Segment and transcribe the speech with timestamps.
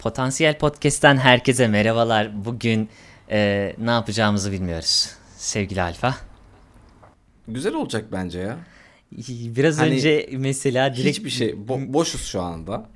[0.00, 2.44] Potansiyel Podcast'ten herkese merhabalar.
[2.44, 2.88] Bugün
[3.30, 5.10] e, ne yapacağımızı bilmiyoruz.
[5.36, 6.16] Sevgili Alfa.
[7.48, 8.58] Güzel olacak bence ya.
[9.28, 11.18] Biraz hani önce mesela direkt...
[11.18, 11.50] Hiçbir şey.
[11.50, 12.86] Bo- boşuz şu anda.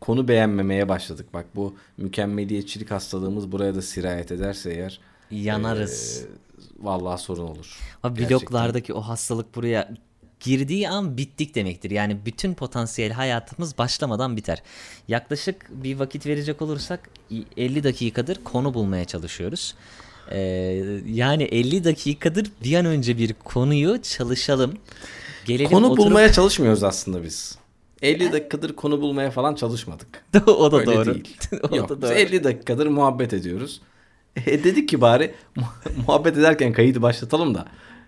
[0.00, 1.26] Konu beğenmemeye başladık.
[1.34, 5.00] Bak bu mükemmeliyetçilik hastalığımız buraya da sirayet ederse eğer...
[5.30, 6.24] Yanarız.
[6.24, 6.26] E,
[6.80, 7.78] vallahi sorun olur.
[8.02, 9.94] Abi bloklardaki o hastalık buraya
[10.40, 11.90] girdiği an bittik demektir.
[11.90, 14.62] Yani bütün potansiyel hayatımız başlamadan biter.
[15.08, 17.10] Yaklaşık bir vakit verecek olursak
[17.56, 19.74] 50 dakikadır konu bulmaya çalışıyoruz.
[20.30, 20.40] Ee,
[21.06, 24.74] yani 50 dakikadır bir an önce bir konuyu çalışalım.
[25.46, 26.06] Gelelim konu oturup...
[26.06, 27.58] bulmaya çalışmıyoruz aslında biz.
[28.02, 30.24] 50 dakikadır konu bulmaya falan çalışmadık.
[30.46, 31.14] o da Öyle doğru.
[31.14, 31.36] Değil.
[31.70, 32.12] o Yok, da doğru.
[32.12, 33.80] 50 dakikadır muhabbet ediyoruz.
[34.46, 35.34] E dedik ki bari
[36.06, 37.66] muhabbet ederken kaydı başlatalım da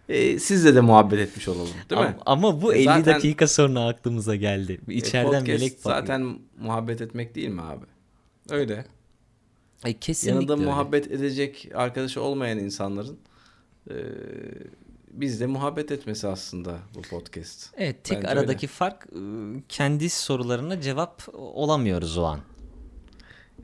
[0.09, 2.17] e, sizle de muhabbet etmiş olalım değil mi?
[2.27, 4.81] Ama bu 50 zaten, dakika sonra aklımıza geldi.
[4.89, 7.87] E, İçeriden e, melek zaten muhabbet etmek değil mi abi?
[8.51, 8.85] Öyle.
[9.85, 10.65] Ay, kesinlikle Yanında öyle.
[10.65, 13.19] muhabbet edecek arkadaşı olmayan insanların
[13.91, 13.95] e,
[15.11, 17.71] bizle muhabbet etmesi aslında bu podcast.
[17.77, 18.73] Evet tek Bence aradaki öyle.
[18.73, 22.41] fark ıı, kendi sorularına cevap olamıyoruz o an.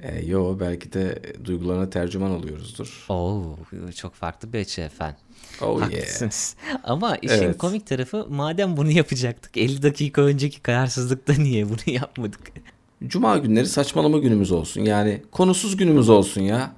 [0.03, 3.07] E, yo belki de duygularına tercüman oluyoruzdur.
[3.09, 3.57] Oo
[3.97, 5.21] çok farklı bir açı efendim.
[5.61, 6.57] Oh Haklısınız.
[6.67, 6.81] Yeah.
[6.85, 7.59] Ama işin evet.
[7.59, 12.41] komik tarafı madem bunu yapacaktık 50 dakika önceki kayarsızlıkta niye bunu yapmadık?
[13.07, 14.81] Cuma günleri saçmalama günümüz olsun.
[14.81, 16.75] Yani konusuz günümüz olsun ya.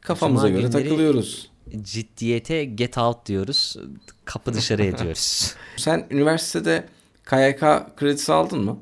[0.00, 1.50] Kafamıza Cuma göre takılıyoruz.
[1.82, 3.76] Ciddiyete get out diyoruz.
[4.24, 5.54] Kapı dışarı ediyoruz.
[5.76, 6.88] Sen üniversitede
[7.24, 7.60] KYK
[7.96, 8.78] kredisi aldın mı?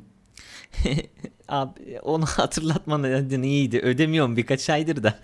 [1.51, 3.79] Abi onu hatırlatman adına iyiydi.
[3.79, 5.19] Ödemiyorum birkaç aydır da.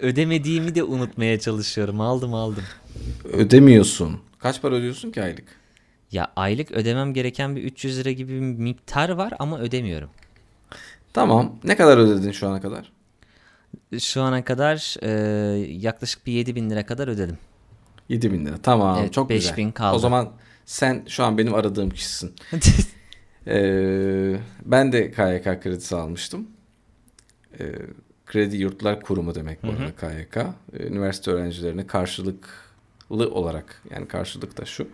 [0.00, 2.00] Ödemediğimi de unutmaya çalışıyorum.
[2.00, 2.64] Aldım aldım.
[3.24, 4.20] Ödemiyorsun.
[4.38, 5.44] Kaç para ödüyorsun ki aylık?
[6.12, 10.10] Ya aylık ödemem gereken bir 300 lira gibi bir miktar var ama ödemiyorum.
[11.12, 11.56] Tamam.
[11.64, 12.92] Ne kadar ödedin şu ana kadar?
[13.98, 15.10] Şu ana kadar e,
[15.66, 17.38] yaklaşık bir 7 bin lira kadar ödedim.
[18.08, 18.54] 7 bin lira.
[18.62, 18.98] Tamam.
[19.00, 19.56] Evet, çok 5 güzel.
[19.56, 19.96] bin kaldı.
[19.96, 20.32] O zaman
[20.64, 22.34] sen şu an benim aradığım kişisin.
[23.46, 26.46] Ee, ben de KYK kredisi almıştım.
[27.60, 27.72] Ee,
[28.26, 29.76] Kredi Yurtlar Kurumu demek bu hı hı.
[29.76, 30.36] arada KYK.
[30.36, 34.88] Ee, üniversite öğrencilerine karşılıklı olarak yani karşılık da şu.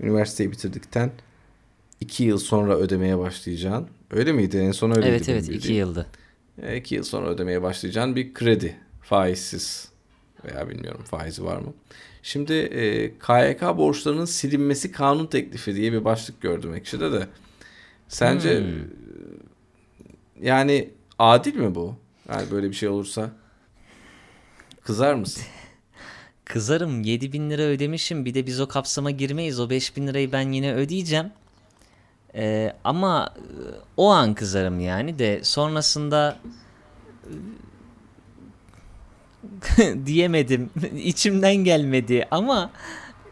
[0.00, 1.10] Üniversiteyi bitirdikten
[2.00, 3.88] iki yıl sonra ödemeye başlayacağın.
[4.10, 4.56] Öyle miydi?
[4.56, 5.08] En son öyleydi.
[5.08, 6.06] Evet evet iki yıldı.
[6.62, 8.76] E, iki yıl sonra ödemeye başlayacağın bir kredi.
[9.02, 9.88] Faizsiz
[10.44, 11.74] veya bilmiyorum faizi var mı?
[12.22, 17.26] Şimdi e, KYK borçlarının silinmesi kanun teklifi diye bir başlık gördüm ekşide de.
[18.08, 18.66] Sence hmm.
[20.42, 21.94] yani adil mi bu?
[22.28, 23.30] Yani böyle bir şey olursa
[24.82, 25.42] kızar mısın?
[26.44, 30.32] Kızarım 7 bin lira ödemişim bir de biz o kapsama girmeyiz o 5 bin lirayı
[30.32, 31.32] ben yine ödeyeceğim.
[32.34, 33.42] Ee, ama e,
[33.96, 36.38] o an kızarım yani de sonrasında
[40.06, 42.70] diyemedim içimden gelmedi ama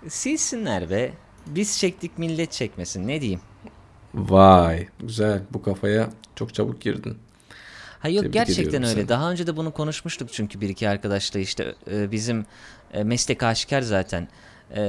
[0.09, 1.13] silsinler be
[1.47, 3.41] biz çektik millet çekmesin ne diyeyim.
[4.15, 7.19] Vay güzel bu kafaya çok çabuk girdin.
[7.99, 8.95] Ha yok Tebrik gerçekten öyle.
[8.95, 9.09] Seni.
[9.09, 12.47] Daha önce de bunu konuşmuştuk çünkü bir iki arkadaşla işte e, bizim
[12.93, 14.29] e, meslek aşikar zaten.
[14.77, 14.81] E,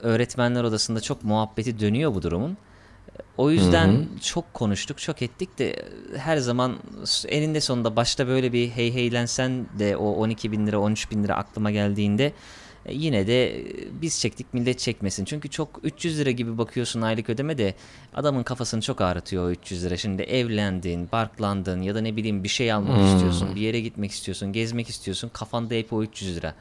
[0.00, 2.56] öğretmenler odasında çok muhabbeti dönüyor bu durumun.
[3.36, 4.20] O yüzden hı hı.
[4.20, 5.84] çok konuştuk, çok ettik de
[6.16, 6.78] her zaman
[7.28, 11.36] eninde sonunda başta böyle bir hey heylensen de o 12 bin lira, 13 bin lira
[11.36, 12.32] aklıma geldiğinde
[12.88, 13.64] yine de e,
[14.02, 15.24] biz çektik millet çekmesin.
[15.24, 17.74] Çünkü çok 300 lira gibi bakıyorsun aylık ödeme de
[18.14, 19.96] adamın kafasını çok ağrıtıyor o 300 lira.
[19.96, 23.06] Şimdi evlendin, barklandın ya da ne bileyim bir şey almak hmm.
[23.06, 25.30] istiyorsun, bir yere gitmek istiyorsun, gezmek istiyorsun.
[25.32, 26.54] Kafanda hep o 300 lira.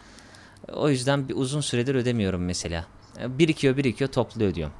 [0.73, 2.85] O yüzden bir uzun süredir ödemiyorum mesela.
[3.19, 4.73] E, birikiyor birikiyor toplu ödüyorum.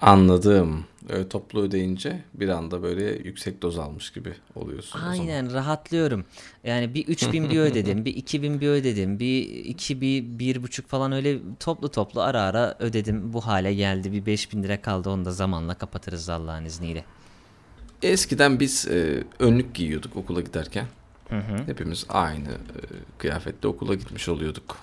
[0.00, 0.84] Anladım.
[1.08, 5.00] Öyle toplu ödeyince bir anda böyle yüksek doz almış gibi oluyorsun.
[5.00, 6.24] Aynen rahatlıyorum.
[6.64, 11.12] Yani bir 3000 bir ödedim, bir 2000 bir ödedim, bir 2 bir bir buçuk falan
[11.12, 13.32] öyle toplu toplu ara ara ödedim.
[13.32, 14.12] Bu hale geldi.
[14.12, 17.04] Bir 5000 lira kaldı onu da zamanla kapatırız Allah'ın izniyle.
[18.02, 20.86] Eskiden biz e, önlük giyiyorduk okula giderken.
[21.28, 21.56] Hı hı.
[21.66, 22.80] Hepimiz aynı e,
[23.18, 24.76] kıyafette okula gitmiş oluyorduk.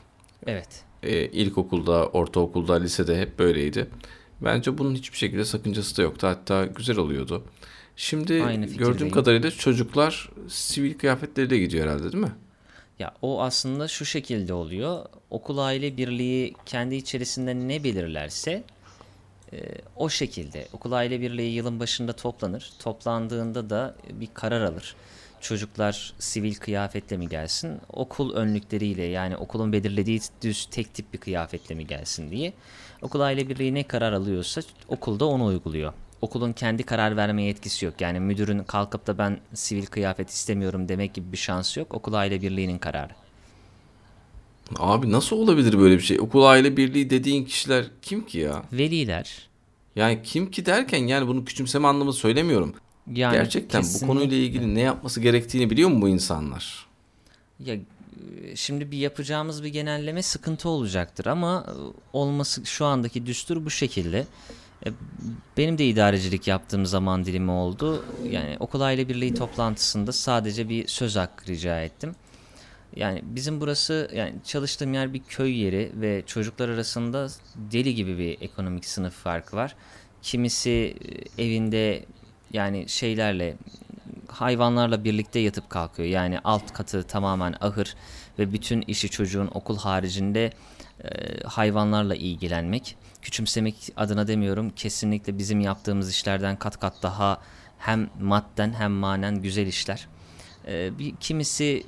[0.46, 0.84] Evet.
[1.04, 3.88] E, ilkokulda, ortaokulda, lisede hep böyleydi.
[4.42, 6.28] Bence bunun hiçbir şekilde sakıncası da yoktu.
[6.28, 7.44] Hatta güzel oluyordu.
[7.96, 8.38] Şimdi
[8.78, 12.32] gördüğüm kadarıyla çocuklar sivil kıyafetleriyle gidiyor herhalde değil mi?
[13.00, 15.06] Ya o aslında şu şekilde oluyor.
[15.30, 18.64] Okul aile birliği kendi içerisinde ne belirlerse
[19.54, 19.58] e,
[19.96, 20.68] o şekilde.
[20.74, 22.72] Okul aile birliği yılın başında toplanır.
[22.80, 24.96] Toplandığında da bir karar alır.
[25.42, 31.76] Çocuklar sivil kıyafetle mi gelsin, okul önlükleriyle yani okulun belirlediği düz tek tip bir kıyafetle
[31.76, 32.54] mi gelsin diye.
[33.02, 35.94] Okul aile birliği ne karar alıyorsa okulda onu uyguluyor.
[36.22, 38.02] okulun kendi karar verme yetkisi yok.
[38.02, 41.94] Yani müdürün kalkıp da ben sivil kıyafet istemiyorum demek gibi bir şansı yok.
[41.94, 43.14] Okul aile birliğinin kararı.
[44.76, 46.20] Abi nasıl olabilir böyle bir şey?
[46.20, 48.64] Okul aile birliği dediğin kişiler kim ki ya?
[48.74, 49.48] Veliler.
[49.96, 52.76] Yani kim ki derken yani bunu küçümseme anlamı söylemiyorum.
[53.14, 54.08] Yani Gerçekten kesinlikle.
[54.08, 56.86] bu konuyla ilgili ne yapması gerektiğini biliyor mu bu insanlar?
[57.60, 57.76] Ya
[58.56, 61.74] şimdi bir yapacağımız bir genelleme sıkıntı olacaktır ama e,
[62.14, 64.26] olması şu andaki düstur bu şekilde.
[64.86, 64.90] E,
[65.58, 68.06] benim de idarecilik yaptığım zaman dilimi oldu.
[68.30, 72.16] Yani okul aile birliği toplantısında sadece bir söz hakkı rica ettim.
[72.96, 78.38] Yani bizim burası yani çalıştığım yer bir köy yeri ve çocuklar arasında deli gibi bir
[78.42, 79.76] ekonomik sınıf farkı var.
[80.22, 80.96] Kimisi
[81.38, 82.06] e, evinde
[82.54, 83.58] yani şeylerle
[84.28, 86.10] hayvanlarla birlikte yatıp kalkıyor.
[86.10, 87.96] Yani alt katı tamamen ahır
[88.40, 90.52] ve bütün işi çocuğun okul haricinde
[91.04, 92.98] e, hayvanlarla ilgilenmek.
[93.22, 94.70] Küçümsemek adına demiyorum.
[94.70, 97.42] Kesinlikle bizim yaptığımız işlerden kat kat daha
[97.78, 100.08] hem madden hem manen güzel işler.
[100.68, 101.84] E, bir kimisi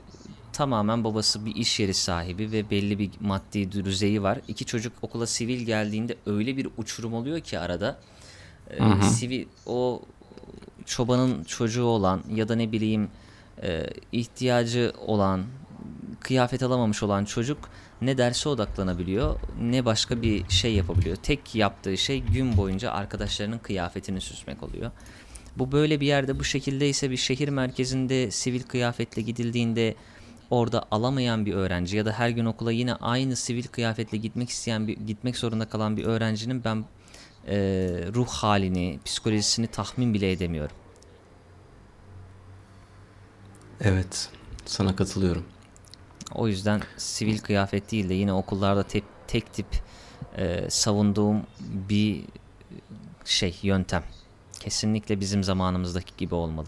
[0.54, 4.40] tamamen babası bir iş yeri sahibi ve belli bir maddi düzeyi var.
[4.48, 8.00] İki çocuk okula sivil geldiğinde öyle bir uçurum oluyor ki arada.
[8.70, 10.02] E, sivil o
[10.90, 13.10] çobanın çocuğu olan ya da ne bileyim
[13.64, 15.44] e, ihtiyacı olan
[16.20, 17.58] kıyafet alamamış olan çocuk
[18.02, 21.16] ne derse odaklanabiliyor ne başka bir şey yapabiliyor.
[21.16, 24.92] Tek yaptığı şey gün boyunca arkadaşlarının kıyafetini süsmek oluyor.
[25.58, 29.96] Bu böyle bir yerde bu şekilde ise bir şehir merkezinde sivil kıyafetle gidildiğinde
[30.50, 34.88] orada alamayan bir öğrenci ya da her gün okula yine aynı sivil kıyafetle gitmek isteyen
[34.88, 36.86] bir gitmek zorunda kalan bir öğrencinin ben
[37.50, 37.57] e,
[38.16, 40.75] ruh halini, psikolojisini tahmin bile edemiyorum.
[43.81, 44.30] Evet,
[44.66, 45.46] sana katılıyorum.
[46.36, 49.68] O yüzden sivil kıyafet değil de yine okullarda tek, tek tip
[50.38, 51.44] e, savunduğum
[51.90, 52.25] bir
[53.25, 54.04] şey, yöntem.
[54.60, 56.68] Kesinlikle bizim zamanımızdaki gibi olmalı.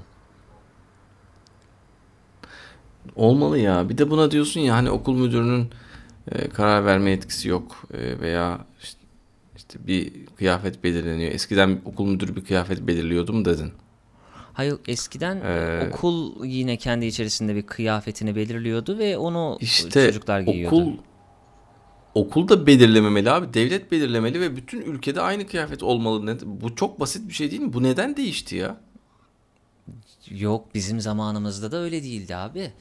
[3.15, 3.89] Olmalı ya.
[3.89, 5.69] Bir de buna diyorsun ya hani okul müdürünün
[6.31, 9.00] e, karar verme yetkisi yok e, veya işte,
[9.61, 11.31] işte bir kıyafet belirleniyor.
[11.31, 13.71] Eskiden okul müdürü bir kıyafet belirliyordu mu dedin?
[14.53, 20.75] Hayır eskiden ee, okul yine kendi içerisinde bir kıyafetini belirliyordu ve onu işte çocuklar giyiyordu.
[20.75, 20.93] Okul
[22.15, 23.53] okul da belirlememeli abi.
[23.53, 26.37] Devlet belirlemeli ve bütün ülkede aynı kıyafet olmalı.
[26.45, 27.73] Bu çok basit bir şey değil mi?
[27.73, 28.77] Bu neden değişti ya?
[30.29, 32.71] Yok bizim zamanımızda da öyle değildi abi.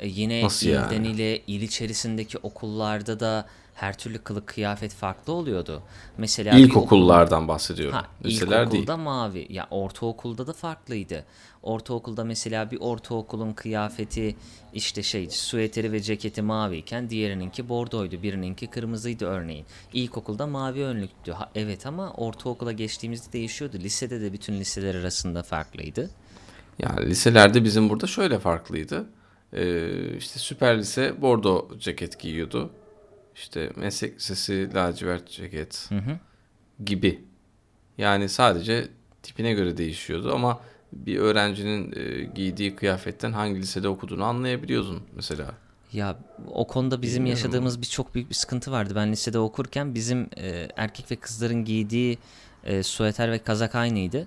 [0.00, 1.08] E, yine Nasıl ilden yani?
[1.08, 5.82] ile il içerisindeki okullarda da her türlü kılık kıyafet farklı oluyordu.
[6.18, 7.48] Mesela ilkokullardan okul...
[7.48, 7.96] bahsediyorum.
[7.96, 8.90] Ha, ilkokulda değil.
[8.90, 9.46] mavi.
[9.50, 11.24] Ya ortaokulda da farklıydı.
[11.62, 14.36] Ortaokulda mesela bir ortaokulun kıyafeti
[14.74, 18.22] işte şey sueteri ve ceketi maviyken diğerininki bordoydu.
[18.22, 19.66] Birininki kırmızıydı örneğin.
[19.92, 21.32] İlkokulda mavi önlüktü.
[21.32, 23.76] Ha, evet ama ortaokula geçtiğimizde değişiyordu.
[23.76, 26.10] Lisede de bütün liseler arasında farklıydı.
[26.78, 29.06] Yani liselerde bizim burada şöyle farklıydı.
[29.52, 32.70] Ee, işte süper lise bordo ceket giyiyordu.
[33.34, 36.18] İşte meslek lisesi lacivert ceket hı hı.
[36.84, 37.24] gibi.
[37.98, 38.88] Yani sadece
[39.22, 40.60] tipine göre değişiyordu ama
[40.92, 45.54] bir öğrencinin e, giydiği kıyafetten hangi lisede okuduğunu anlayabiliyorsun mesela.
[45.92, 46.16] Ya
[46.52, 47.42] o konuda bizim Bilmiyorum.
[47.42, 48.92] yaşadığımız bir çok büyük bir sıkıntı vardı.
[48.96, 52.18] Ben lisede okurken bizim e, erkek ve kızların giydiği
[52.64, 54.26] e, sueter ve kazak aynıydı.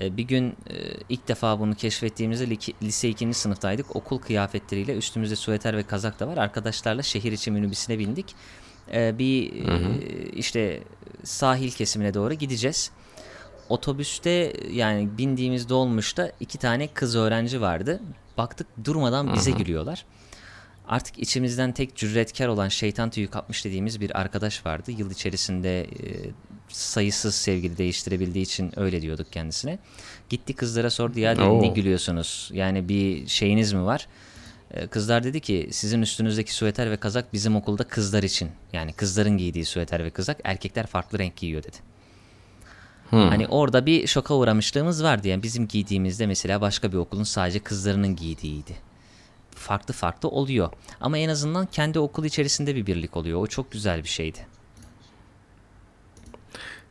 [0.00, 0.74] E, bir gün e,
[1.08, 3.34] ilk defa bunu keşfettiğimizde lise 2.
[3.34, 3.96] sınıftaydık.
[3.96, 6.36] Okul kıyafetleriyle üstümüzde sueter ve kazak da var.
[6.36, 8.34] Arkadaşlarla şehir içi minibüsüne bindik.
[8.92, 9.94] E, bir hı hı.
[10.32, 10.82] işte
[11.24, 12.90] sahil kesimine doğru gideceğiz.
[13.68, 18.00] Otobüste yani bindiğimiz dolmuşta iki tane kız öğrenci vardı.
[18.38, 19.58] Baktık durmadan bize hı hı.
[19.58, 20.04] gülüyorlar.
[20.88, 24.90] Artık içimizden tek cüretkar olan şeytan tüyü kapmış dediğimiz bir arkadaş vardı.
[24.90, 25.86] Yıl içerisinde
[26.72, 29.78] sayısız sevgili değiştirebildiği için öyle diyorduk kendisine.
[30.28, 32.50] Gitti kızlara sordu ya dedi, ne gülüyorsunuz?
[32.52, 34.06] Yani bir şeyiniz mi var?
[34.74, 38.50] Ee, kızlar dedi ki sizin üstünüzdeki süveter ve kazak bizim okulda kızlar için.
[38.72, 41.76] Yani kızların giydiği süveter ve kazak erkekler farklı renk giyiyor dedi.
[43.10, 43.28] Hmm.
[43.28, 45.28] Hani orada bir şoka uğramışlığımız vardı.
[45.28, 48.76] Yani bizim giydiğimizde mesela başka bir okulun sadece kızlarının giydiğiydi.
[49.50, 50.72] Farklı farklı oluyor.
[51.00, 53.40] Ama en azından kendi okul içerisinde bir birlik oluyor.
[53.40, 54.38] O çok güzel bir şeydi.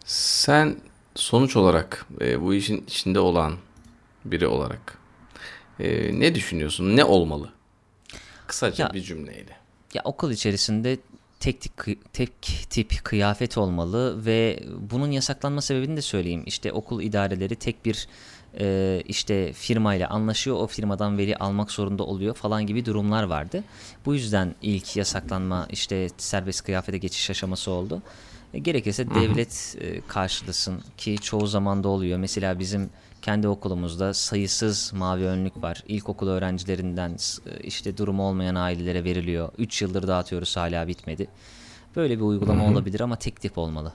[0.10, 0.76] Sen
[1.16, 3.58] sonuç olarak e, bu işin içinde olan
[4.26, 4.98] biri olarak
[5.80, 6.96] e, ne düşünüyorsun?
[6.96, 7.50] Ne olmalı?
[8.48, 9.58] Kısaca ya, bir cümleyle.
[9.94, 10.98] Ya okul içerisinde
[11.40, 16.44] tek tip, tek tip kıyafet olmalı ve bunun yasaklanma sebebini de söyleyeyim.
[16.46, 18.08] İşte okul idareleri tek bir
[18.60, 23.64] e, işte firmayla anlaşıyor o firmadan veri almak zorunda oluyor falan gibi durumlar vardı.
[24.06, 28.02] Bu yüzden ilk yasaklanma işte serbest kıyafete geçiş aşaması oldu.
[28.54, 32.20] E, gerekirse devlet e, karşılasın ki çoğu zaman da oluyor.
[32.20, 32.90] Mesela bizim
[33.22, 35.84] kendi okulumuzda sayısız mavi önlük var.
[35.88, 39.50] İlkokul öğrencilerinden e, işte durumu olmayan ailelere veriliyor.
[39.58, 41.28] 3 yıldır dağıtıyoruz hala bitmedi.
[41.96, 42.72] Böyle bir uygulama Hı-hı.
[42.72, 43.94] olabilir ama tek tip olmalı.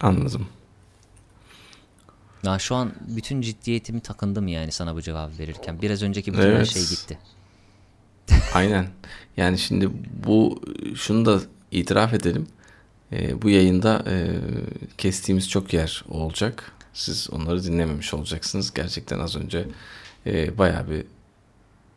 [0.00, 0.48] Anladım.
[2.42, 5.82] Ya şu an bütün ciddiyetimi takındım yani sana bu cevabı verirken.
[5.82, 6.68] Biraz önceki bütün evet.
[6.68, 7.18] şey gitti.
[8.54, 8.88] Aynen.
[9.36, 9.90] Yani şimdi
[10.26, 10.62] bu
[10.94, 12.46] şunu da itiraf edelim.
[13.12, 14.26] E, bu yayında e,
[14.98, 16.72] kestiğimiz çok yer olacak.
[16.92, 18.74] Siz onları dinlememiş olacaksınız.
[18.74, 19.68] Gerçekten az önce
[20.26, 21.04] e, bayağı bir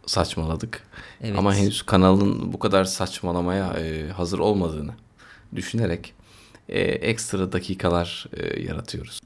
[0.05, 0.83] saçmaladık.
[1.21, 1.39] Evet.
[1.39, 4.93] Ama henüz kanalın bu kadar saçmalamaya e, hazır olmadığını
[5.55, 6.13] düşünerek
[6.69, 9.19] e, ekstra dakikalar e, yaratıyoruz.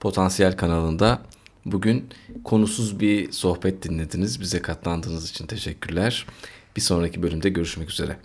[0.00, 1.22] Potansiyel kanalında
[1.64, 2.08] bugün
[2.44, 4.40] konusuz bir sohbet dinlediniz.
[4.40, 6.26] Bize katlandığınız için teşekkürler.
[6.76, 8.16] Bir sonraki bölümde görüşmek üzere.